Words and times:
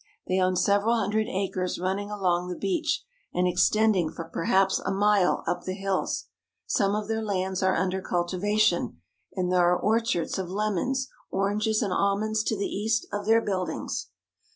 They 0.25 0.39
own 0.41 0.55
several 0.55 0.95
hun 0.95 1.11
dred 1.11 1.27
acres 1.29 1.77
running 1.77 2.09
along 2.09 2.47
the 2.49 2.57
beach 2.57 3.05
and 3.35 3.47
extending 3.47 4.11
for 4.11 4.25
perhaps 4.25 4.79
a 4.79 4.89
mile 4.89 5.43
up 5.45 5.61
the 5.65 5.75
hills. 5.75 6.25
Some 6.65 6.95
of 6.95 7.07
their 7.07 7.21
lands 7.21 7.61
are 7.61 7.75
under 7.77 8.01
cultivation, 8.01 8.99
and 9.35 9.51
there 9.51 9.71
are 9.71 9.77
orchards 9.79 10.39
of 10.39 10.49
lemons, 10.49 11.07
oranges, 11.29 11.83
and 11.83 11.93
almonds 11.93 12.41
to 12.45 12.57
the 12.57 12.65
east 12.65 13.05
of 13.13 13.27
their 13.27 13.41
buildings. 13.41 14.07